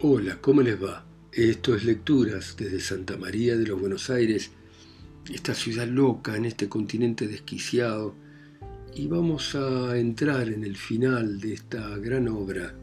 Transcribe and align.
Hola, 0.00 0.38
¿cómo 0.40 0.62
les 0.62 0.80
va? 0.80 1.04
Esto 1.32 1.74
es 1.74 1.84
Lecturas 1.84 2.54
desde 2.56 2.78
Santa 2.78 3.16
María 3.16 3.56
de 3.56 3.66
los 3.66 3.80
Buenos 3.80 4.10
Aires, 4.10 4.52
esta 5.28 5.54
ciudad 5.54 5.88
loca 5.88 6.36
en 6.36 6.44
este 6.44 6.68
continente 6.68 7.26
desquiciado, 7.26 8.14
y 8.94 9.08
vamos 9.08 9.56
a 9.56 9.98
entrar 9.98 10.50
en 10.50 10.62
el 10.62 10.76
final 10.76 11.40
de 11.40 11.54
esta 11.54 11.98
gran 11.98 12.28
obra 12.28 12.76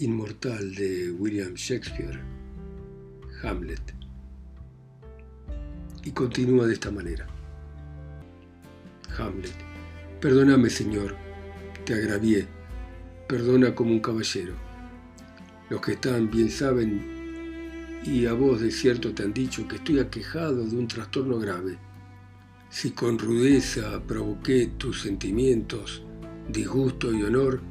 inmortal 0.00 0.74
de 0.74 1.12
William 1.12 1.54
Shakespeare, 1.54 2.20
Hamlet. 3.44 3.94
Y 6.02 6.10
continúa 6.10 6.66
de 6.66 6.72
esta 6.74 6.90
manera. 6.90 7.28
Hamlet, 9.16 9.54
perdóname 10.20 10.68
Señor, 10.68 11.14
te 11.84 11.94
agravié, 11.94 12.48
perdona 13.28 13.72
como 13.72 13.92
un 13.92 14.00
caballero 14.00 14.71
los 15.72 15.80
que 15.80 15.92
están 15.92 16.30
bien 16.30 16.50
saben, 16.50 17.00
y 18.04 18.26
a 18.26 18.34
vos 18.34 18.60
de 18.60 18.70
cierto 18.70 19.14
te 19.14 19.22
han 19.22 19.32
dicho 19.32 19.66
que 19.66 19.76
estoy 19.76 20.00
aquejado 20.00 20.66
de 20.66 20.76
un 20.76 20.86
trastorno 20.86 21.38
grave. 21.38 21.78
Si 22.68 22.90
con 22.90 23.18
rudeza 23.18 24.02
provoqué 24.06 24.66
tus 24.76 25.00
sentimientos, 25.00 26.02
disgusto 26.46 27.10
y 27.10 27.22
honor, 27.22 27.62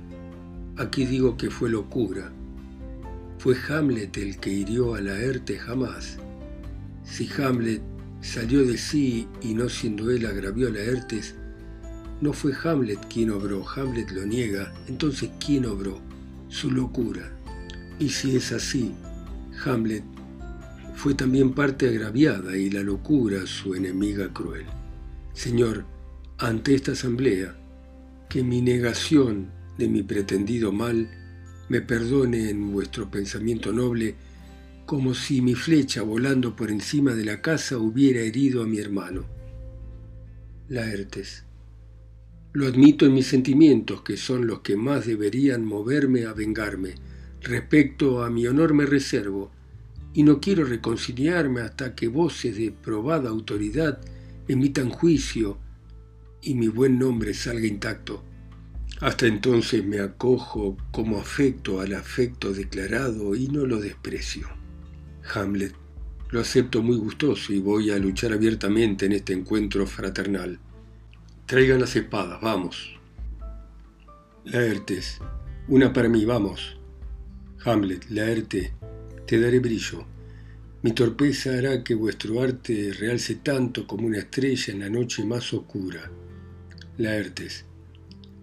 aquí 0.77 1.05
digo 1.05 1.37
que 1.37 1.51
fue 1.51 1.69
locura. 1.69 2.31
Fue 3.37 3.55
Hamlet 3.69 4.17
el 4.17 4.39
que 4.39 4.49
hirió 4.49 4.95
a 4.95 5.01
Laerte 5.01 5.59
jamás. 5.59 6.17
Si 7.03 7.29
Hamlet 7.39 7.83
salió 8.21 8.65
de 8.65 8.79
sí 8.79 9.27
y 9.43 9.53
no 9.53 9.69
siendo 9.69 10.09
él 10.09 10.25
agravió 10.25 10.69
a 10.69 10.71
Laertes, 10.71 11.35
no 12.19 12.33
fue 12.33 12.51
Hamlet 12.63 12.99
quien 13.13 13.29
obró, 13.29 13.63
Hamlet 13.75 14.09
lo 14.09 14.25
niega, 14.25 14.73
entonces 14.87 15.29
¿quién 15.39 15.67
obró? 15.67 16.01
Su 16.49 16.71
locura. 16.71 17.31
Y 18.01 18.09
si 18.09 18.35
es 18.35 18.51
así, 18.51 18.91
Hamlet 19.63 20.03
fue 20.95 21.13
también 21.13 21.53
parte 21.53 21.87
agraviada 21.87 22.57
y 22.57 22.71
la 22.71 22.81
locura 22.81 23.45
su 23.45 23.75
enemiga 23.75 24.33
cruel. 24.33 24.65
Señor, 25.33 25.85
ante 26.39 26.73
esta 26.73 26.93
asamblea, 26.93 27.55
que 28.27 28.41
mi 28.41 28.59
negación 28.63 29.51
de 29.77 29.87
mi 29.87 30.01
pretendido 30.01 30.71
mal 30.71 31.11
me 31.69 31.81
perdone 31.81 32.49
en 32.49 32.71
vuestro 32.71 33.11
pensamiento 33.11 33.71
noble, 33.71 34.15
como 34.87 35.13
si 35.13 35.39
mi 35.41 35.53
flecha 35.53 36.01
volando 36.01 36.55
por 36.55 36.71
encima 36.71 37.13
de 37.13 37.25
la 37.25 37.39
casa 37.39 37.77
hubiera 37.77 38.21
herido 38.21 38.63
a 38.63 38.67
mi 38.67 38.79
hermano. 38.79 39.25
Laertes. 40.69 41.45
Lo 42.51 42.65
admito 42.65 43.05
en 43.05 43.13
mis 43.13 43.27
sentimientos, 43.27 44.01
que 44.01 44.17
son 44.17 44.47
los 44.47 44.61
que 44.61 44.75
más 44.75 45.05
deberían 45.05 45.63
moverme 45.63 46.25
a 46.25 46.33
vengarme, 46.33 46.95
Respecto 47.41 48.23
a 48.23 48.29
mi 48.29 48.45
honor 48.45 48.73
me 48.73 48.85
reservo, 48.85 49.51
y 50.13 50.23
no 50.23 50.39
quiero 50.39 50.65
reconciliarme 50.65 51.61
hasta 51.61 51.95
que 51.95 52.07
voces 52.07 52.55
de 52.57 52.71
probada 52.71 53.29
autoridad 53.29 53.99
emitan 54.47 54.89
juicio 54.89 55.57
y 56.41 56.55
mi 56.55 56.67
buen 56.67 56.99
nombre 56.99 57.33
salga 57.33 57.65
intacto. 57.65 58.23
Hasta 58.99 59.25
entonces 59.25 59.83
me 59.83 59.99
acojo 59.99 60.77
como 60.91 61.17
afecto 61.17 61.79
al 61.79 61.93
afecto 61.93 62.53
declarado 62.53 63.35
y 63.35 63.47
no 63.47 63.65
lo 63.65 63.79
desprecio. 63.79 64.47
Hamlet, 65.33 65.73
lo 66.29 66.41
acepto 66.41 66.83
muy 66.83 66.97
gustoso 66.97 67.53
y 67.53 67.59
voy 67.59 67.89
a 67.89 67.97
luchar 67.97 68.33
abiertamente 68.33 69.05
en 69.05 69.13
este 69.13 69.33
encuentro 69.33 69.87
fraternal. 69.87 70.59
Traigan 71.45 71.79
las 71.79 71.95
espadas, 71.95 72.39
vamos. 72.41 72.99
Laertes, 74.45 75.19
una 75.67 75.93
para 75.93 76.09
mí, 76.09 76.25
vamos. 76.25 76.80
Hamlet, 77.63 78.09
Laerte, 78.09 78.73
te 79.27 79.39
daré 79.39 79.59
brillo. 79.59 80.03
Mi 80.81 80.93
torpeza 80.93 81.55
hará 81.55 81.83
que 81.83 81.93
vuestro 81.93 82.41
arte 82.41 82.91
realce 82.99 83.35
tanto 83.35 83.85
como 83.85 84.07
una 84.07 84.17
estrella 84.17 84.73
en 84.73 84.79
la 84.79 84.89
noche 84.89 85.23
más 85.23 85.53
oscura. 85.53 86.09
Laertes, 86.97 87.65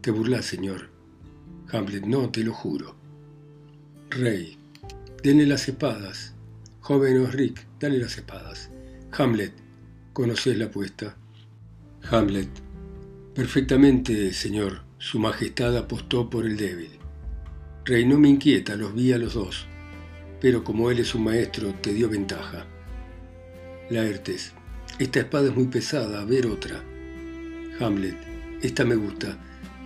te 0.00 0.12
burlas, 0.12 0.44
señor. 0.44 0.90
Hamlet, 1.72 2.04
no, 2.04 2.30
te 2.30 2.44
lo 2.44 2.52
juro. 2.52 2.94
Rey, 4.10 4.56
denle 5.22 5.46
las 5.46 5.68
espadas. 5.68 6.34
Joven 6.80 7.20
Osric, 7.20 7.66
dale 7.80 7.98
las 7.98 8.16
espadas. 8.18 8.70
Hamlet, 9.10 9.52
¿conoces 10.12 10.56
la 10.56 10.66
apuesta? 10.66 11.16
Hamlet, 12.08 12.50
perfectamente, 13.34 14.32
señor. 14.32 14.82
Su 14.98 15.18
Majestad 15.18 15.76
apostó 15.76 16.30
por 16.30 16.46
el 16.46 16.56
débil. 16.56 16.98
Rey, 17.88 18.04
no 18.04 18.18
me 18.18 18.28
inquieta, 18.28 18.76
los 18.76 18.94
vi 18.94 19.12
a 19.12 19.18
los 19.18 19.32
dos, 19.32 19.66
pero 20.42 20.62
como 20.62 20.90
él 20.90 20.98
es 20.98 21.14
un 21.14 21.24
maestro, 21.24 21.72
te 21.72 21.94
dio 21.94 22.10
ventaja. 22.10 22.66
Laertes, 23.88 24.52
esta 24.98 25.20
espada 25.20 25.48
es 25.48 25.56
muy 25.56 25.68
pesada, 25.68 26.20
a 26.20 26.26
ver 26.26 26.48
otra. 26.48 26.84
Hamlet, 27.80 28.14
esta 28.60 28.84
me 28.84 28.94
gusta. 28.94 29.38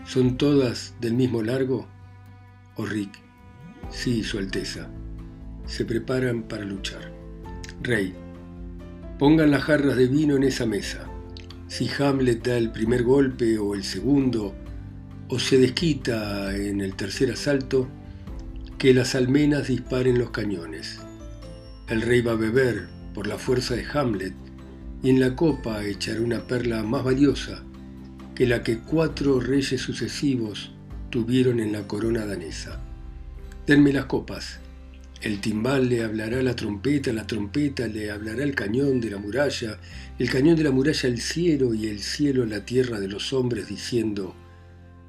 ¿Son 0.04 0.36
todas 0.36 0.96
del 1.00 1.14
mismo 1.14 1.44
largo? 1.44 1.86
O 2.74 2.84
Rick, 2.84 3.20
sí, 3.88 4.24
Su 4.24 4.38
Alteza. 4.38 4.90
Se 5.66 5.84
preparan 5.84 6.42
para 6.42 6.64
luchar. 6.64 7.12
Rey, 7.82 8.14
pongan 9.16 9.52
las 9.52 9.62
jarras 9.62 9.96
de 9.96 10.08
vino 10.08 10.34
en 10.34 10.42
esa 10.42 10.66
mesa. 10.66 11.08
Si 11.68 11.88
Hamlet 12.00 12.44
da 12.44 12.58
el 12.58 12.72
primer 12.72 13.04
golpe 13.04 13.60
o 13.60 13.74
el 13.74 13.84
segundo, 13.84 14.56
o 15.34 15.38
se 15.38 15.56
desquita 15.56 16.54
en 16.54 16.82
el 16.82 16.94
tercer 16.94 17.30
asalto, 17.30 17.88
que 18.76 18.92
las 18.92 19.14
almenas 19.14 19.68
disparen 19.68 20.18
los 20.18 20.30
cañones. 20.30 20.98
El 21.88 22.02
rey 22.02 22.20
va 22.20 22.32
a 22.32 22.34
beber 22.34 22.88
por 23.14 23.26
la 23.26 23.38
fuerza 23.38 23.74
de 23.74 23.86
Hamlet 23.94 24.34
y 25.02 25.08
en 25.08 25.20
la 25.20 25.34
copa 25.34 25.86
echará 25.86 26.20
una 26.20 26.46
perla 26.46 26.82
más 26.82 27.02
valiosa 27.02 27.62
que 28.34 28.46
la 28.46 28.62
que 28.62 28.80
cuatro 28.80 29.40
reyes 29.40 29.80
sucesivos 29.80 30.72
tuvieron 31.08 31.60
en 31.60 31.72
la 31.72 31.88
corona 31.88 32.26
danesa. 32.26 32.82
Denme 33.66 33.94
las 33.94 34.04
copas. 34.04 34.60
El 35.22 35.40
timbal 35.40 35.88
le 35.88 36.04
hablará 36.04 36.42
la 36.42 36.54
trompeta, 36.54 37.10
la 37.10 37.26
trompeta 37.26 37.86
le 37.88 38.10
hablará 38.10 38.44
el 38.44 38.54
cañón 38.54 39.00
de 39.00 39.08
la 39.08 39.16
muralla, 39.16 39.78
el 40.18 40.28
cañón 40.28 40.56
de 40.56 40.64
la 40.64 40.72
muralla 40.72 41.08
el 41.08 41.22
cielo 41.22 41.72
y 41.72 41.86
el 41.86 42.00
cielo 42.00 42.44
la 42.44 42.66
tierra 42.66 43.00
de 43.00 43.08
los 43.08 43.32
hombres, 43.32 43.66
diciendo, 43.66 44.36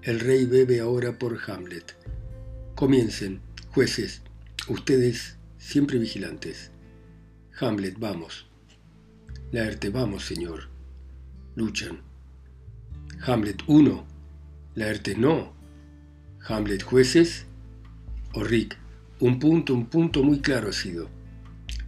el 0.03 0.19
rey 0.19 0.45
bebe 0.45 0.81
ahora 0.81 1.17
por 1.17 1.39
Hamlet. 1.47 1.95
Comiencen, 2.75 3.39
jueces, 3.71 4.21
ustedes 4.67 5.37
siempre 5.57 5.97
vigilantes. 5.97 6.71
Hamlet, 7.57 7.97
vamos. 7.97 8.45
Laerte, 9.51 9.89
vamos, 9.89 10.25
señor. 10.25 10.67
Luchan. 11.55 12.01
Hamlet, 13.21 13.63
uno. 13.67 14.05
Laerte, 14.75 15.15
no. 15.15 15.53
Hamlet, 16.47 16.83
jueces. 16.83 17.45
O 18.33 18.43
Rick, 18.43 18.75
un 19.21 19.39
punto, 19.39 19.73
un 19.73 19.85
punto 19.85 20.21
muy 20.21 20.41
claro 20.41 20.69
ha 20.69 20.73
sido. 20.73 21.09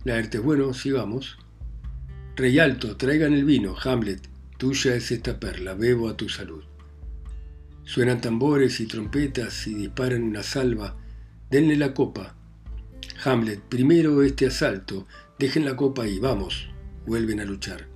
Laerte, 0.06 0.40
bueno, 0.40 0.74
sigamos. 0.74 1.38
Rey 2.38 2.60
alto, 2.60 2.96
traigan 2.96 3.34
el 3.34 3.44
vino. 3.44 3.76
Hamlet, 3.84 4.22
tuya 4.58 4.96
es 4.96 5.12
esta 5.12 5.38
perla, 5.38 5.74
bebo 5.74 6.08
a 6.08 6.16
tu 6.16 6.30
salud. 6.30 6.64
Suenan 7.86 8.20
tambores 8.20 8.80
y 8.80 8.88
trompetas 8.88 9.68
y 9.68 9.76
disparan 9.76 10.24
una 10.24 10.42
salva. 10.42 10.98
Denle 11.52 11.78
la 11.78 11.94
copa. 11.94 12.36
Hamlet, 13.24 13.62
primero 13.62 14.24
este 14.24 14.48
asalto. 14.48 15.08
Dejen 15.38 15.66
la 15.66 15.76
copa 15.76 16.04
ahí, 16.04 16.18
vamos. 16.18 16.68
Vuelven 17.06 17.40
a 17.40 17.46
luchar. 17.46 17.88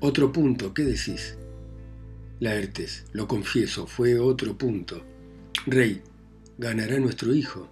Otro 0.00 0.32
punto, 0.32 0.74
¿qué 0.74 0.82
decís? 0.82 1.38
Laertes, 2.40 3.06
lo 3.12 3.28
confieso, 3.28 3.86
fue 3.86 4.18
otro 4.18 4.58
punto. 4.58 5.04
Rey, 5.66 6.02
ganará 6.58 6.98
nuestro 6.98 7.32
hijo. 7.32 7.70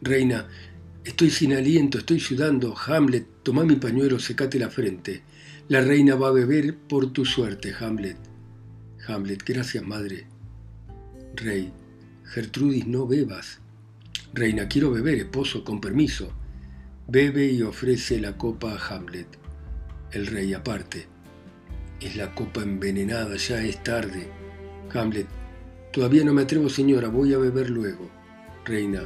Reina, 0.00 0.48
estoy 1.04 1.30
sin 1.30 1.52
aliento, 1.52 1.98
estoy 1.98 2.20
sudando. 2.20 2.74
Hamlet, 2.86 3.26
toma 3.42 3.64
mi 3.64 3.76
pañuelo, 3.76 4.18
secate 4.18 4.58
la 4.58 4.70
frente. 4.70 5.22
La 5.68 5.82
reina 5.82 6.14
va 6.16 6.28
a 6.28 6.32
beber 6.32 6.74
por 6.74 7.12
tu 7.12 7.26
suerte, 7.26 7.74
Hamlet. 7.78 8.16
Hamlet, 9.06 9.44
gracias, 9.44 9.84
madre. 9.86 10.29
Rey, 11.34 11.72
Gertrudis, 12.24 12.86
no 12.86 13.06
bebas. 13.06 13.60
Reina, 14.34 14.68
quiero 14.68 14.90
beber, 14.90 15.18
esposo, 15.18 15.64
con 15.64 15.80
permiso. 15.80 16.32
Bebe 17.06 17.46
y 17.46 17.62
ofrece 17.62 18.20
la 18.20 18.36
copa 18.36 18.74
a 18.74 18.88
Hamlet. 18.88 19.26
El 20.12 20.26
rey 20.26 20.52
aparte. 20.54 21.06
Es 22.00 22.16
la 22.16 22.34
copa 22.34 22.62
envenenada, 22.62 23.36
ya 23.36 23.62
es 23.62 23.82
tarde. 23.82 24.28
Hamlet, 24.92 25.28
todavía 25.92 26.24
no 26.24 26.32
me 26.32 26.42
atrevo, 26.42 26.68
señora, 26.68 27.08
voy 27.08 27.32
a 27.32 27.38
beber 27.38 27.70
luego. 27.70 28.10
Reina, 28.64 29.02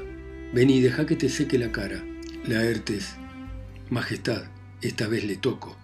ven 0.53 0.71
y 0.71 0.81
deja 0.81 1.07
que 1.07 1.17
te 1.17 1.29
seque 1.29 1.59
la 1.59 1.73
cara. 1.73 2.03
Laertes, 2.47 3.17
Majestad, 3.91 4.45
esta 4.81 5.09
vez 5.09 5.25
le 5.25 5.37
toco. 5.37 5.77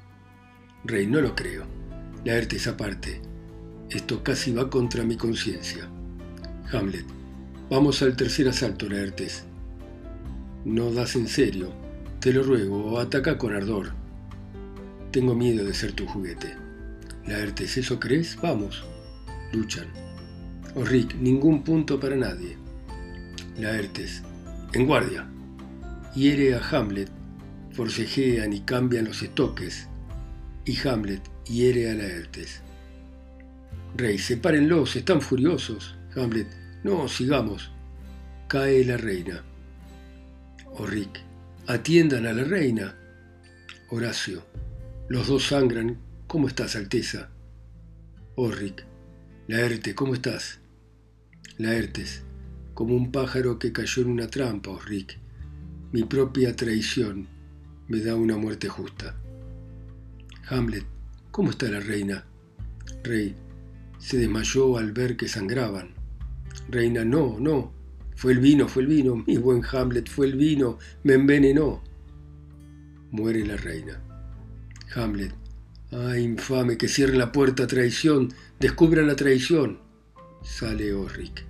Rey, 0.85 1.07
no 1.07 1.21
lo 1.21 1.35
creo. 1.35 1.67
Laertes 2.25 2.67
aparte. 2.67 3.21
Esto 3.91 4.23
casi 4.23 4.53
va 4.53 4.71
contra 4.71 5.05
mi 5.05 5.17
conciencia. 5.17 5.91
Hamlet. 6.73 7.05
Vamos 7.71 8.03
al 8.03 8.17
tercer 8.17 8.49
asalto, 8.49 8.89
Laertes. 8.89 9.45
No 10.65 10.93
das 10.93 11.17
en 11.17 11.29
serio. 11.29 11.73
Te 12.21 12.33
lo 12.33 12.43
ruego, 12.43 12.99
ataca 13.01 13.39
con 13.39 13.55
ardor. 13.55 13.93
Tengo 15.11 15.35
miedo 15.35 15.65
de 15.65 15.75
ser 15.75 15.93
tu 15.93 16.07
juguete. 16.07 16.57
Laertes, 17.27 17.79
¿eso 17.79 17.99
crees? 17.99 18.37
Vamos. 18.41 18.85
Luchan. 19.53 19.87
Oh 20.75 20.85
Rick, 20.85 21.15
ningún 21.17 21.65
punto 21.65 21.99
para 21.99 22.17
nadie. 22.17 22.57
Laertes, 23.59 24.23
en 24.73 24.87
guardia. 24.87 25.27
Hiere 26.15 26.55
a 26.55 26.61
Hamlet, 26.71 27.11
forcejean 27.73 28.53
y 28.53 28.61
cambian 28.61 29.07
los 29.07 29.23
estoques. 29.23 29.89
Y 30.65 30.77
Hamlet 30.87 31.23
hiere 31.45 31.91
a 31.91 31.95
Laertes. 31.95 32.63
Rey, 33.97 34.19
sepárenlos, 34.19 34.95
están 34.97 35.21
furiosos. 35.21 35.97
Hamlet, 36.17 36.49
no, 36.83 37.09
sigamos. 37.09 37.71
Cae 38.49 38.85
la 38.85 38.97
reina. 38.97 39.45
Oh 40.73 40.87
Rick, 40.87 41.21
atiendan 41.67 42.27
a 42.27 42.33
la 42.33 42.45
reina. 42.45 42.97
Horacio, 43.91 44.45
los 45.09 45.27
dos 45.27 45.49
sangran. 45.49 45.99
¿Cómo 46.27 46.49
estás, 46.49 46.77
Alteza? 46.77 47.31
Oh 48.37 48.51
Rick, 48.51 48.85
Laerte, 49.49 49.95
¿cómo 49.95 50.15
estás? 50.15 50.61
Laertes, 51.59 52.23
como 52.73 52.95
un 52.95 53.11
pájaro 53.11 53.59
que 53.59 53.73
cayó 53.73 54.03
en 54.03 54.11
una 54.11 54.29
trampa, 54.29 54.71
oh 54.71 54.79
Rick. 54.79 55.19
Mi 55.93 56.05
propia 56.05 56.55
traición 56.55 57.29
me 57.89 57.99
da 58.01 58.15
una 58.15 58.37
muerte 58.37 58.69
justa. 58.69 59.17
Hamlet, 60.49 60.87
¿cómo 61.33 61.51
está 61.51 61.69
la 61.69 61.81
reina? 61.81 62.25
Rey, 63.03 63.35
se 63.99 64.17
desmayó 64.17 64.79
al 64.79 64.93
ver 64.93 65.17
que 65.17 65.29
sangraban. 65.29 66.00
Reina, 66.69 67.05
no, 67.05 67.39
no, 67.41 67.73
fue 68.21 68.33
el 68.33 68.39
vino, 68.39 68.69
fue 68.69 68.83
el 68.83 68.89
vino, 68.89 69.17
mi 69.27 69.39
buen 69.39 69.63
Hamlet, 69.65 70.09
fue 70.09 70.27
el 70.27 70.37
vino, 70.37 70.79
me 71.05 71.15
envenenó. 71.15 71.83
Muere 73.11 73.47
la 73.47 73.57
reina. 73.57 74.01
Hamlet, 74.95 75.33
ay, 75.91 76.23
infame, 76.23 76.77
que 76.77 76.89
cierre 76.89 77.17
la 77.17 77.33
puerta, 77.33 77.67
traición, 77.67 78.33
descubra 78.59 79.03
la 79.03 79.17
traición. 79.17 79.81
Sale 80.43 80.93
Orric. 80.93 81.45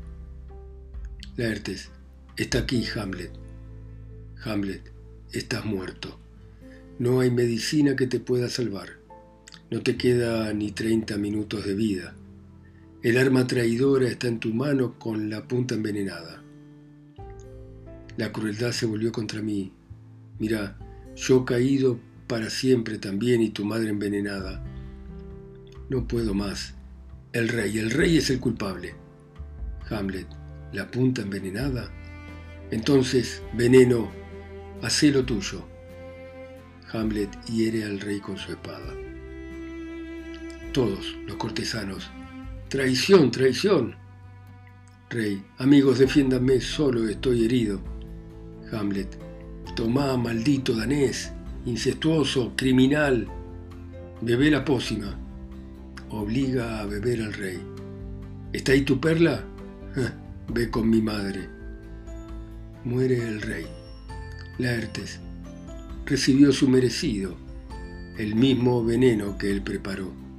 Laertes, 1.36 1.90
está 2.36 2.60
aquí 2.60 2.84
Hamlet. 2.94 3.32
Hamlet, 4.44 4.92
estás 5.32 5.64
muerto. 5.64 6.18
No 6.98 7.20
hay 7.20 7.30
medicina 7.30 7.96
que 7.96 8.06
te 8.06 8.20
pueda 8.20 8.48
salvar. 8.48 9.00
No 9.70 9.82
te 9.82 9.96
queda 9.96 10.52
ni 10.52 10.70
treinta 10.70 11.16
minutos 11.16 11.64
de 11.64 11.74
vida. 11.74 12.14
El 13.02 13.16
arma 13.16 13.46
traidora 13.46 14.06
está 14.08 14.28
en 14.28 14.40
tu 14.40 14.52
mano 14.52 14.98
con 14.98 15.30
la 15.30 15.48
punta 15.48 15.74
envenenada. 15.74 16.42
La 18.18 18.30
crueldad 18.30 18.72
se 18.72 18.84
volvió 18.84 19.10
contra 19.10 19.40
mí. 19.40 19.72
Mira, 20.38 20.76
yo 21.16 21.46
caído 21.46 21.98
para 22.26 22.50
siempre 22.50 22.98
también 22.98 23.40
y 23.40 23.48
tu 23.48 23.64
madre 23.64 23.88
envenenada. 23.88 24.62
No 25.88 26.06
puedo 26.06 26.34
más. 26.34 26.74
El 27.32 27.48
rey, 27.48 27.78
el 27.78 27.90
rey 27.90 28.18
es 28.18 28.28
el 28.28 28.38
culpable. 28.38 28.94
Hamlet, 29.88 30.26
la 30.74 30.90
punta 30.90 31.22
envenenada. 31.22 31.90
Entonces, 32.70 33.42
veneno, 33.54 34.10
hacé 34.82 35.10
lo 35.10 35.24
tuyo. 35.24 35.66
Hamlet 36.92 37.30
hiere 37.46 37.84
al 37.84 37.98
rey 37.98 38.20
con 38.20 38.36
su 38.36 38.52
espada. 38.52 38.94
Todos 40.74 41.16
los 41.26 41.36
cortesanos 41.36 42.10
Traición, 42.70 43.32
traición. 43.32 43.96
Rey, 45.08 45.42
amigos, 45.58 45.98
defiéndanme, 45.98 46.60
solo 46.60 47.08
estoy 47.08 47.44
herido. 47.44 47.80
Hamlet, 48.70 49.18
tomá, 49.74 50.16
maldito 50.16 50.76
danés, 50.76 51.32
incestuoso, 51.66 52.52
criminal. 52.54 53.26
Bebé 54.20 54.52
la 54.52 54.64
pócima. 54.64 55.18
Obliga 56.10 56.78
a 56.78 56.86
beber 56.86 57.22
al 57.22 57.32
rey. 57.32 57.58
¿Está 58.52 58.70
ahí 58.70 58.82
tu 58.82 59.00
perla? 59.00 59.42
Ve 60.54 60.70
con 60.70 60.88
mi 60.88 61.02
madre. 61.02 61.48
Muere 62.84 63.16
el 63.16 63.42
rey. 63.42 63.66
Laertes 64.58 65.18
recibió 66.06 66.52
su 66.52 66.68
merecido, 66.68 67.34
el 68.16 68.36
mismo 68.36 68.84
veneno 68.84 69.36
que 69.38 69.50
él 69.50 69.60
preparó. 69.60 70.29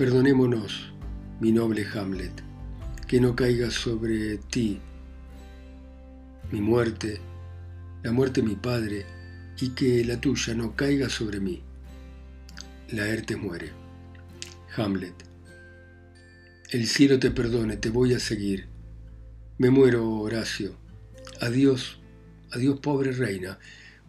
Perdonémonos, 0.00 0.94
mi 1.40 1.52
noble 1.52 1.86
Hamlet, 1.92 2.32
que 3.06 3.20
no 3.20 3.36
caiga 3.36 3.70
sobre 3.70 4.38
ti 4.38 4.80
mi 6.50 6.62
muerte, 6.62 7.20
la 8.02 8.10
muerte 8.10 8.40
de 8.40 8.46
mi 8.48 8.54
padre, 8.54 9.04
y 9.60 9.68
que 9.74 10.02
la 10.06 10.18
tuya 10.18 10.54
no 10.54 10.74
caiga 10.74 11.10
sobre 11.10 11.38
mí. 11.38 11.62
Laerte 12.88 13.36
muere. 13.36 13.72
Hamlet. 14.74 15.12
El 16.70 16.86
cielo 16.86 17.18
te 17.18 17.30
perdone, 17.30 17.76
te 17.76 17.90
voy 17.90 18.14
a 18.14 18.20
seguir. 18.20 18.68
Me 19.58 19.68
muero, 19.68 20.08
Horacio. 20.08 20.76
Adiós, 21.42 21.98
adiós, 22.52 22.80
pobre 22.80 23.12
reina. 23.12 23.58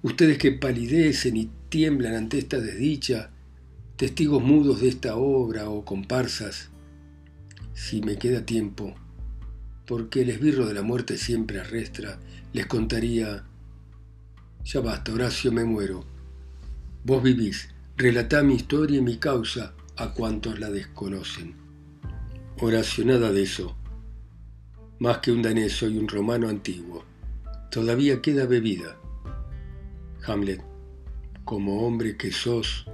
Ustedes 0.04 0.38
que 0.38 0.54
palidecen 0.54 1.36
y 1.36 1.52
tiemblan 1.68 2.14
ante 2.14 2.38
esta 2.38 2.62
desdicha, 2.62 3.31
testigos 4.02 4.42
mudos 4.42 4.82
de 4.82 4.88
esta 4.88 5.16
obra 5.16 5.70
o 5.70 5.86
comparsas, 5.86 6.72
si 7.76 8.02
me 8.02 8.18
queda 8.18 8.48
tiempo, 8.48 8.96
porque 9.86 10.24
el 10.24 10.32
esbirro 10.32 10.66
de 10.66 10.74
la 10.74 10.82
muerte 10.82 11.20
siempre 11.20 11.60
arrestra, 11.60 12.20
les 12.52 12.66
contaría, 12.66 13.46
ya 14.64 14.80
basta, 14.80 15.14
Horacio, 15.14 15.52
me 15.52 15.66
muero. 15.66 16.04
Vos 17.04 17.22
vivís, 17.22 17.70
relatá 17.96 18.42
mi 18.42 18.56
historia 18.56 18.98
y 18.98 19.04
mi 19.04 19.18
causa 19.18 19.76
a 19.98 20.16
cuantos 20.16 20.60
la 20.60 20.72
desconocen. 20.72 21.54
Horacio, 22.60 23.06
nada 23.06 23.32
de 23.32 23.44
eso. 23.44 23.78
Más 24.98 25.20
que 25.20 25.32
un 25.32 25.44
danés 25.44 25.74
soy 25.74 26.00
un 26.00 26.08
romano 26.08 26.50
antiguo. 26.50 27.06
Todavía 27.70 28.20
queda 28.20 28.48
bebida. 28.48 28.98
Hamlet, 30.26 30.64
como 31.46 31.86
hombre 31.86 32.18
que 32.18 32.32
sos, 32.32 32.88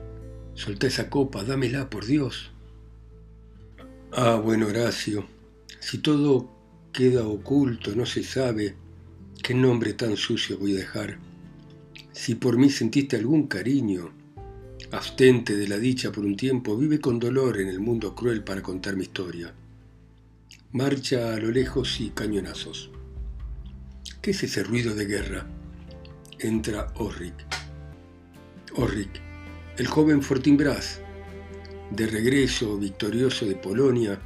Soltá 0.57 0.87
esa 0.87 1.07
copa, 1.07 1.43
dámela, 1.43 1.87
por 1.87 2.07
Dios. 2.07 2.49
Ah, 4.11 4.41
bueno, 4.43 4.65
Horacio, 4.65 5.27
si 5.79 5.99
todo 5.99 6.49
queda 6.91 7.27
oculto, 7.27 7.95
no 7.95 8.07
se 8.07 8.23
sabe, 8.23 8.75
¿qué 9.43 9.53
nombre 9.53 9.93
tan 9.93 10.17
sucio 10.17 10.57
voy 10.57 10.73
a 10.73 10.77
dejar? 10.77 11.19
Si 12.11 12.33
por 12.33 12.57
mí 12.57 12.71
sentiste 12.71 13.17
algún 13.17 13.45
cariño, 13.45 14.11
abstente 14.89 15.55
de 15.55 15.67
la 15.67 15.77
dicha 15.77 16.11
por 16.11 16.25
un 16.25 16.35
tiempo, 16.35 16.75
vive 16.75 16.99
con 16.99 17.19
dolor 17.19 17.61
en 17.61 17.67
el 17.67 17.79
mundo 17.79 18.15
cruel 18.15 18.43
para 18.43 18.63
contar 18.63 18.95
mi 18.95 19.03
historia. 19.03 19.53
Marcha 20.71 21.35
a 21.35 21.37
lo 21.37 21.51
lejos 21.51 22.01
y 22.01 22.09
cañonazos. 22.09 22.89
¿Qué 24.23 24.31
es 24.31 24.41
ese 24.41 24.63
ruido 24.63 24.95
de 24.95 25.05
guerra? 25.05 25.47
Entra 26.39 26.91
Orric. 26.95 27.45
Orric, 28.75 29.26
el 29.77 29.85
joven 29.85 30.23
Fortinbras, 30.23 31.01
de 31.91 32.07
regreso 32.07 32.79
victorioso 32.79 33.45
de 33.45 33.55
Polonia, 33.55 34.19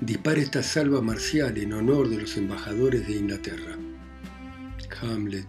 dispara 0.00 0.40
esta 0.40 0.62
salva 0.62 1.00
marcial 1.00 1.56
en 1.56 1.72
honor 1.72 2.10
de 2.10 2.18
los 2.18 2.36
embajadores 2.36 3.06
de 3.06 3.16
Inglaterra. 3.16 3.78
Hamlet, 5.00 5.48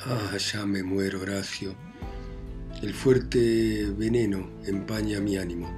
ah, 0.00 0.36
ya 0.38 0.64
me 0.64 0.82
muero, 0.82 1.20
Horacio. 1.20 1.74
El 2.82 2.94
fuerte 2.94 3.92
veneno 3.96 4.48
empaña 4.64 5.20
mi 5.20 5.36
ánimo. 5.36 5.70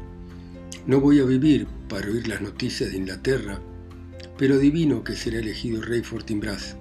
No 0.86 1.00
voy 1.00 1.18
a 1.18 1.24
vivir 1.24 1.66
para 1.88 2.08
oír 2.08 2.28
las 2.28 2.40
noticias 2.40 2.92
de 2.92 2.96
Inglaterra, 2.96 3.60
pero 4.38 4.54
adivino 4.54 5.02
que 5.02 5.16
será 5.16 5.40
elegido 5.40 5.82
rey 5.82 6.02
Fortinbras. 6.02 6.76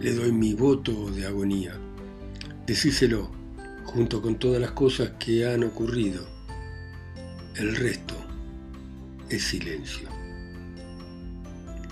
Le 0.00 0.12
doy 0.12 0.32
mi 0.32 0.54
voto 0.54 1.08
de 1.12 1.24
agonía. 1.24 1.78
Decíselo, 2.66 3.37
junto 3.88 4.20
con 4.20 4.38
todas 4.38 4.60
las 4.60 4.72
cosas 4.72 5.12
que 5.18 5.46
han 5.46 5.64
ocurrido. 5.64 6.26
El 7.56 7.74
resto 7.74 8.14
es 9.30 9.42
silencio. 9.42 10.08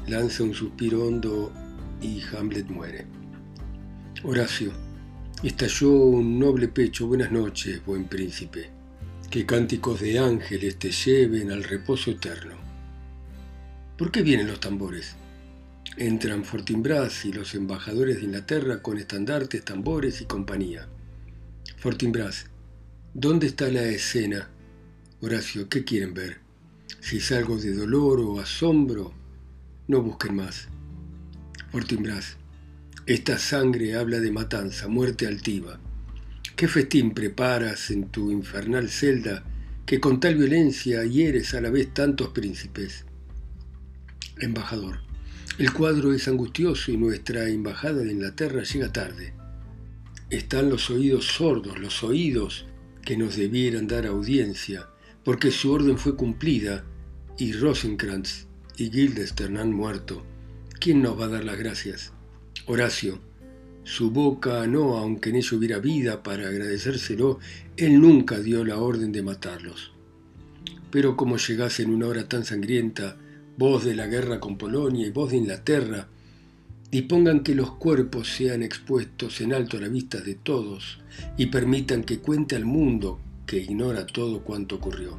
Lanza 0.07 0.43
un 0.43 0.53
suspiro 0.53 1.07
hondo 1.07 1.51
y 2.03 2.23
Hamlet 2.23 2.69
muere. 2.69 3.07
Horacio, 4.23 4.73
estalló 5.43 5.91
un 5.91 6.39
noble 6.39 6.69
pecho. 6.69 7.07
Buenas 7.07 7.33
noches, 7.33 7.85
buen 7.87 8.05
príncipe. 8.05 8.71
Que 9.31 9.47
cánticos 9.47 10.01
de 10.01 10.19
ángeles 10.19 10.79
te 10.79 10.91
lleven 10.91 11.51
al 11.51 11.65
reposo 11.65 12.11
eterno. 12.11 12.57
¿Por 13.97 14.13
qué 14.13 14.21
vienen 14.21 14.49
los 14.49 14.61
tambores? 14.61 15.17
Entran 15.97 16.45
Fortinbras 16.45 17.25
y 17.25 17.33
los 17.33 17.55
embajadores 17.55 18.17
de 18.17 18.25
Inglaterra 18.25 18.83
con 18.83 18.99
estandartes, 18.99 19.65
tambores 19.65 20.21
y 20.21 20.27
compañía. 20.27 20.89
Fortinbras, 21.87 22.47
¿dónde 23.15 23.47
está 23.47 23.69
la 23.69 23.85
escena? 23.85 24.49
Horacio, 25.21 25.69
¿qué 25.69 25.85
quieren 25.85 26.15
ver? 26.15 26.39
Si 26.99 27.19
es 27.19 27.31
algo 27.31 27.59
de 27.59 27.73
dolor 27.77 28.19
o 28.19 28.41
asombro, 28.41 29.15
no 29.87 30.03
busquen 30.03 30.35
más. 30.35 30.67
Fortinbras, 31.71 32.39
Esta 33.07 33.39
sangre 33.39 33.95
habla 33.95 34.19
de 34.19 34.33
matanza, 34.33 34.89
muerte 34.89 35.29
altiva. 35.29 35.79
¿Qué 36.57 36.67
festín 36.67 37.15
preparas 37.15 37.93
en 37.93 38.09
tu 38.09 38.33
infernal 38.33 38.91
celda 38.91 39.45
que 39.87 40.01
con 40.01 40.19
tal 40.19 40.35
violencia 40.35 41.05
hieres 41.05 41.55
a 41.55 41.61
la 41.61 41.71
vez 41.71 41.95
tantos 41.95 42.31
príncipes? 42.31 43.05
Embajador, 44.41 45.03
el 45.59 45.73
cuadro 45.73 46.13
es 46.13 46.27
angustioso 46.27 46.91
y 46.91 46.97
nuestra 46.97 47.49
embajada 47.49 48.03
de 48.03 48.11
Inglaterra 48.11 48.65
llega 48.65 48.93
tarde. 48.93 49.36
Están 50.31 50.71
los 50.71 50.91
oídos 50.91 51.27
sordos, 51.27 51.79
los 51.79 52.03
oídos 52.03 52.67
que 53.05 53.17
nos 53.17 53.37
debieran 53.37 53.87
dar 53.87 54.07
audiencia, 54.07 54.89
porque 55.23 55.53
su 55.53 55.71
orden 55.71 55.99
fue 55.99 56.17
cumplida 56.17 56.85
y 57.39 57.53
Rosencrantz 57.53 58.47
y 58.77 58.91
Guildenstern 58.91 59.57
han 59.57 59.73
muerto. 59.73 60.25
¿Quién 60.81 61.01
nos 61.01 61.19
va 61.19 61.27
a 61.27 61.29
dar 61.29 61.45
las 61.45 61.57
gracias? 61.57 62.13
Horacio, 62.67 63.21
su 63.85 64.11
boca 64.11 64.67
no, 64.67 64.97
aunque 64.97 65.31
en 65.31 65.37
ello 65.37 65.59
hubiera 65.59 65.79
vida 65.79 66.25
para 66.25 66.49
agradecérselo, 66.49 67.39
él 67.77 68.01
nunca 68.01 68.41
dio 68.41 68.65
la 68.65 68.79
orden 68.79 69.13
de 69.13 69.23
matarlos. 69.23 69.93
Pero 70.91 71.17
como 71.17 71.37
llegase 71.37 71.85
en 71.85 71.91
una 71.91 72.09
hora 72.09 72.29
tan 72.29 72.45
sangrienta, 72.45 73.17
voz 73.57 73.85
de 73.85 73.95
la 73.95 74.09
guerra 74.09 74.41
con 74.41 74.59
Polonia 74.59 75.07
y 75.07 75.11
voz 75.11 75.31
de 75.31 75.37
Inglaterra, 75.37 76.09
dispongan 76.91 77.41
que 77.41 77.55
los 77.55 77.73
cuerpos 77.73 78.29
sean 78.29 78.63
expuestos 78.63 79.41
en 79.41 79.53
alto 79.53 79.77
a 79.77 79.81
la 79.81 79.89
vista 79.89 80.21
de 80.21 80.35
todos 80.35 81.01
y 81.37 81.47
permitan 81.47 82.05
que 82.05 82.19
cuente 82.19 82.57
al 82.57 82.65
mundo 82.65 83.21
que 83.47 83.59
ignora 83.59 84.07
todo 84.07 84.43
cuanto 84.43 84.77
ocurrió. 84.77 85.19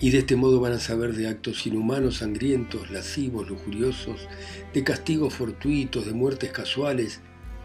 Y 0.00 0.10
de 0.10 0.18
este 0.18 0.36
modo 0.36 0.60
van 0.60 0.72
a 0.72 0.78
saber 0.78 1.14
de 1.14 1.26
actos 1.26 1.66
inhumanos, 1.66 2.18
sangrientos, 2.18 2.90
lascivos, 2.90 3.48
lujuriosos, 3.48 4.28
de 4.72 4.84
castigos 4.84 5.34
fortuitos, 5.34 6.06
de 6.06 6.12
muertes 6.12 6.52
casuales 6.52 7.20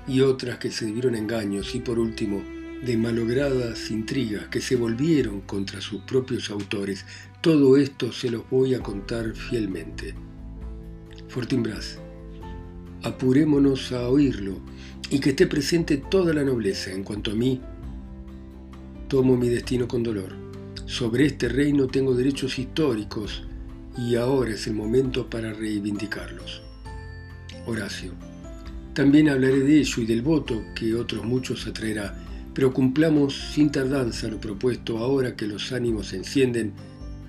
y 0.08 0.22
otras 0.22 0.58
que 0.58 0.72
se 0.72 0.86
debieron 0.86 1.16
engaños 1.16 1.76
y 1.76 1.80
por 1.80 2.00
último 2.00 2.42
de 2.84 2.98
malogradas 2.98 3.92
intrigas 3.92 4.48
que 4.48 4.60
se 4.60 4.76
volvieron 4.76 5.42
contra 5.42 5.80
sus 5.80 6.02
propios 6.02 6.50
autores. 6.50 7.06
Todo 7.40 7.78
esto 7.78 8.12
se 8.12 8.30
los 8.30 8.50
voy 8.50 8.74
a 8.74 8.80
contar 8.80 9.34
fielmente. 9.36 10.16
Fortinbras, 11.30 12.00
apurémonos 13.14 13.92
a 13.92 14.10
oírlo 14.10 14.60
y 15.10 15.20
que 15.20 15.30
esté 15.30 15.48
presente 15.48 15.98
toda 15.98 16.34
la 16.34 16.44
nobleza. 16.44 16.92
En 16.92 17.04
cuanto 17.04 17.32
a 17.32 17.36
mí, 17.36 17.62
tomo 19.08 19.38
mi 19.38 19.50
destino 19.50 19.88
con 19.88 20.04
dolor. 20.04 20.34
Sobre 20.86 21.26
este 21.26 21.48
reino 21.48 21.88
tengo 21.88 22.16
derechos 22.16 22.58
históricos 22.60 23.44
y 23.98 24.16
ahora 24.16 24.54
es 24.54 24.68
el 24.68 24.74
momento 24.74 25.30
para 25.30 25.54
reivindicarlos. 25.54 26.64
Horacio. 27.68 28.12
También 28.94 29.30
hablaré 29.30 29.60
de 29.60 29.80
ello 29.80 30.02
y 30.02 30.06
del 30.06 30.22
voto 30.22 30.64
que 30.76 30.96
otros 30.96 31.24
muchos 31.24 31.66
atraerá, 31.68 32.16
pero 32.54 32.74
cumplamos 32.74 33.52
sin 33.54 33.72
tardanza 33.72 34.28
lo 34.28 34.40
propuesto 34.40 34.98
ahora 34.98 35.36
que 35.36 35.48
los 35.48 35.72
ánimos 35.72 36.08
se 36.08 36.18
encienden, 36.18 36.74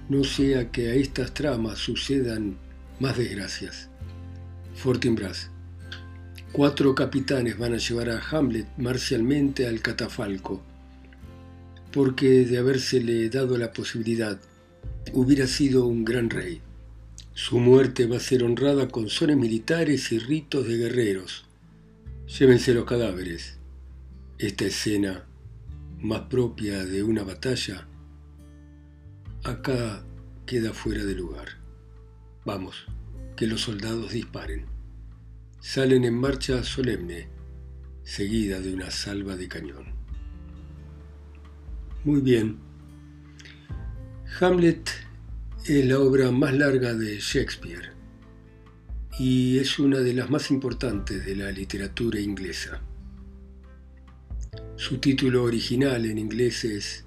no 0.09 0.25
sea 0.25 0.71
que 0.71 0.91
a 0.91 0.95
estas 0.95 1.33
tramas 1.33 1.79
sucedan 1.79 2.57
más 3.01 3.17
desgracias. 3.17 3.89
Fortinbras. 4.75 5.54
Cuatro 6.55 6.95
capitanes 6.95 7.59
van 7.59 7.75
a 7.75 7.79
llevar 7.79 8.09
a 8.09 8.23
Hamlet 8.31 8.67
marcialmente 8.79 9.67
al 9.67 9.83
catafalco 9.83 10.63
porque 11.95 12.45
de 12.45 12.59
habérsele 12.59 13.31
dado 13.31 13.57
la 13.57 13.73
posibilidad, 13.73 14.41
hubiera 15.13 15.47
sido 15.47 15.87
un 15.87 16.05
gran 16.05 16.29
rey. 16.29 16.61
Su 17.35 17.61
muerte 17.61 18.07
va 18.07 18.17
a 18.17 18.21
ser 18.21 18.43
honrada 18.43 18.89
con 18.89 19.09
sones 19.09 19.37
militares 19.37 20.11
y 20.11 20.19
ritos 20.19 20.67
de 20.67 20.77
guerreros. 20.77 21.45
Llévense 22.27 22.75
los 22.75 22.85
cadáveres. 22.85 23.59
Esta 24.39 24.65
escena, 24.65 25.25
más 26.01 26.23
propia 26.23 26.85
de 26.85 27.05
una 27.05 27.23
batalla, 27.23 27.87
acá 29.45 30.05
queda 30.47 30.73
fuera 30.73 31.05
de 31.05 31.15
lugar. 31.15 31.47
Vamos, 32.45 32.87
que 33.37 33.47
los 33.47 33.61
soldados 33.61 34.11
disparen. 34.11 34.74
Salen 35.67 36.05
en 36.05 36.15
marcha 36.15 36.63
solemne, 36.63 37.27
seguida 38.03 38.61
de 38.61 38.75
una 38.75 38.91
salva 38.91 39.35
de 39.35 39.49
cañón. 39.49 39.87
Muy 42.05 42.21
bien. 42.21 42.59
Hamlet 44.39 44.91
es 45.65 45.87
la 45.87 46.01
obra 46.01 46.31
más 46.31 46.53
larga 46.53 46.93
de 46.93 47.19
Shakespeare 47.19 47.93
y 49.19 49.59
es 49.59 49.79
una 49.79 50.01
de 50.01 50.13
las 50.13 50.29
más 50.29 50.51
importantes 50.51 51.25
de 51.25 51.35
la 51.35 51.51
literatura 51.51 52.21
inglesa. 52.21 52.83
Su 54.77 54.99
título 54.99 55.45
original 55.45 56.05
en 56.05 56.19
inglés 56.19 56.67
es 56.67 57.07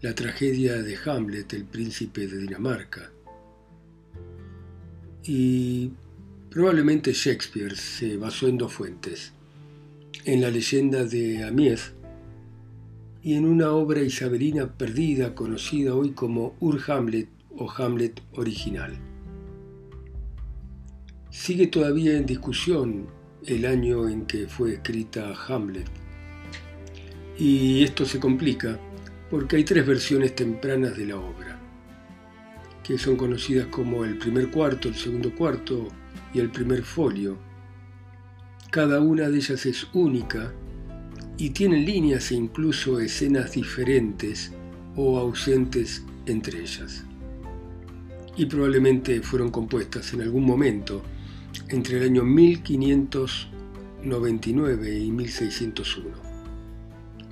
La 0.00 0.12
tragedia 0.12 0.82
de 0.82 0.98
Hamlet, 1.06 1.52
el 1.52 1.66
príncipe 1.66 2.26
de 2.26 2.38
Dinamarca. 2.38 3.12
Y 5.22 5.92
probablemente 6.52 7.14
Shakespeare 7.14 7.74
se 7.74 8.18
basó 8.18 8.46
en 8.46 8.58
dos 8.58 8.74
fuentes, 8.74 9.32
en 10.26 10.42
la 10.42 10.50
leyenda 10.50 11.04
de 11.04 11.44
Amiens 11.44 11.94
y 13.22 13.34
en 13.34 13.46
una 13.46 13.72
obra 13.72 14.02
isabelina 14.02 14.70
perdida 14.76 15.34
conocida 15.34 15.94
hoy 15.94 16.10
como 16.10 16.54
Ur 16.60 16.78
Hamlet 16.88 17.30
o 17.56 17.70
Hamlet 17.70 18.20
original. 18.32 18.98
Sigue 21.30 21.68
todavía 21.68 22.18
en 22.18 22.26
discusión 22.26 23.06
el 23.46 23.64
año 23.64 24.06
en 24.06 24.26
que 24.26 24.46
fue 24.46 24.74
escrita 24.74 25.34
Hamlet. 25.48 25.88
Y 27.38 27.82
esto 27.82 28.04
se 28.04 28.20
complica 28.20 28.78
porque 29.30 29.56
hay 29.56 29.64
tres 29.64 29.86
versiones 29.86 30.36
tempranas 30.36 30.98
de 30.98 31.06
la 31.06 31.16
obra, 31.16 31.58
que 32.84 32.98
son 32.98 33.16
conocidas 33.16 33.68
como 33.68 34.04
el 34.04 34.18
primer 34.18 34.50
cuarto, 34.50 34.88
el 34.88 34.96
segundo 34.96 35.34
cuarto 35.34 35.88
y 36.34 36.40
el 36.40 36.50
primer 36.50 36.82
folio. 36.82 37.38
Cada 38.70 39.00
una 39.00 39.28
de 39.28 39.36
ellas 39.36 39.66
es 39.66 39.86
única 39.92 40.50
y 41.36 41.50
tienen 41.50 41.84
líneas 41.84 42.30
e 42.30 42.36
incluso 42.36 43.00
escenas 43.00 43.52
diferentes 43.52 44.52
o 44.96 45.18
ausentes 45.18 46.02
entre 46.26 46.60
ellas. 46.60 47.04
Y 48.36 48.46
probablemente 48.46 49.20
fueron 49.20 49.50
compuestas 49.50 50.14
en 50.14 50.22
algún 50.22 50.44
momento 50.44 51.02
entre 51.68 51.98
el 51.98 52.04
año 52.04 52.24
1599 52.24 54.98
y 54.98 55.10
1601. 55.10 56.08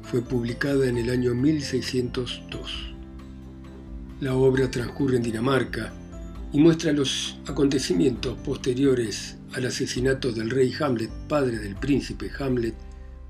Fue 0.02 0.20
publicada 0.22 0.88
en 0.88 0.98
el 0.98 1.08
año 1.08 1.34
1602. 1.34 2.92
La 4.20 4.34
obra 4.34 4.70
transcurre 4.70 5.16
en 5.16 5.22
Dinamarca 5.22 5.94
y 6.52 6.60
muestra 6.60 6.92
los 6.92 7.38
acontecimientos 7.46 8.36
posteriores 8.38 9.36
al 9.52 9.66
asesinato 9.66 10.32
del 10.32 10.50
rey 10.50 10.72
Hamlet, 10.80 11.10
padre 11.28 11.58
del 11.58 11.76
príncipe 11.76 12.30
Hamlet, 12.38 12.74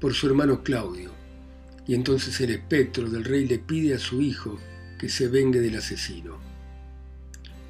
por 0.01 0.15
su 0.15 0.27
hermano 0.27 0.63
Claudio, 0.63 1.11
y 1.87 1.95
entonces 1.95 2.41
el 2.41 2.51
espectro 2.51 3.11
del 3.11 3.25
rey 3.25 3.47
le 3.47 3.59
pide 3.59 3.95
a 3.95 3.99
su 3.99 4.23
hijo 4.23 4.59
que 4.99 5.09
se 5.09 5.29
vengue 5.29 5.61
del 5.61 5.77
asesino. 5.77 6.39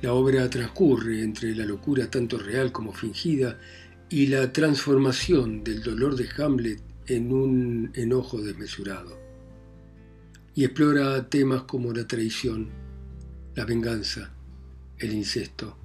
La 0.03 0.15
obra 0.15 0.49
transcurre 0.49 1.23
entre 1.23 1.55
la 1.55 1.65
locura 1.65 2.11
tanto 2.11 2.39
real 2.39 2.73
como 2.73 2.93
fingida 2.93 3.59
y 4.09 4.27
la 4.29 4.53
transformación 4.53 5.63
del 5.63 5.83
dolor 5.83 6.17
de 6.17 6.29
Hamlet 6.39 6.81
en 7.07 7.33
un 7.33 7.93
enojo 7.95 8.41
desmesurado. 8.41 9.19
Y 10.55 10.65
explora 10.65 11.29
temas 11.29 11.63
como 11.63 11.93
la 11.93 12.07
traición, 12.07 12.69
la 13.55 13.65
venganza, 13.65 14.33
el 15.01 15.13
incesto, 15.13 15.77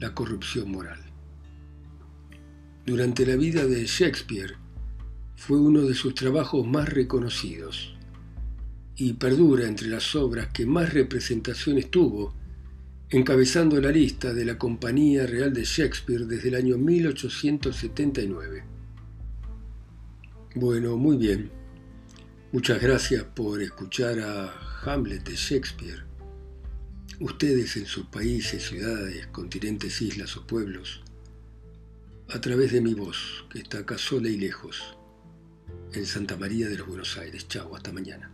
la 0.00 0.14
corrupción 0.14 0.70
moral. 0.70 1.00
Durante 2.86 3.26
la 3.26 3.36
vida 3.36 3.66
de 3.66 3.84
Shakespeare, 3.86 4.56
fue 5.36 5.58
uno 5.58 5.82
de 5.82 5.94
sus 5.94 6.14
trabajos 6.14 6.66
más 6.66 6.88
reconocidos 6.88 7.94
y 8.96 9.14
perdura 9.14 9.66
entre 9.66 9.88
las 9.88 10.14
obras 10.14 10.48
que 10.52 10.66
más 10.66 10.94
representaciones 10.94 11.90
tuvo, 11.90 12.34
encabezando 13.10 13.80
la 13.80 13.90
lista 13.90 14.32
de 14.32 14.44
la 14.44 14.56
Compañía 14.56 15.26
Real 15.26 15.52
de 15.52 15.64
Shakespeare 15.64 16.26
desde 16.26 16.48
el 16.48 16.54
año 16.54 16.78
1879. 16.78 18.64
Bueno, 20.54 20.96
muy 20.96 21.16
bien. 21.16 21.50
Muchas 22.52 22.80
gracias 22.80 23.24
por 23.24 23.60
escuchar 23.60 24.20
a 24.20 24.52
Hamlet 24.84 25.24
de 25.28 25.34
Shakespeare. 25.34 26.13
Ustedes 27.20 27.76
en 27.76 27.86
sus 27.86 28.06
países, 28.06 28.66
ciudades, 28.66 29.28
continentes, 29.28 30.02
islas 30.02 30.36
o 30.36 30.46
pueblos, 30.46 31.02
a 32.28 32.40
través 32.40 32.72
de 32.72 32.80
mi 32.80 32.92
voz, 32.92 33.44
que 33.50 33.60
está 33.60 33.78
acá 33.78 33.98
sola 33.98 34.28
y 34.28 34.36
lejos 34.36 34.96
en 35.92 36.06
Santa 36.06 36.36
María 36.36 36.68
de 36.68 36.78
los 36.78 36.88
Buenos 36.88 37.16
Aires. 37.16 37.46
Chau, 37.46 37.76
hasta 37.76 37.92
mañana. 37.92 38.33